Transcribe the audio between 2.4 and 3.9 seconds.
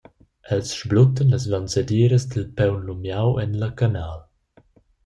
paun lumiau en la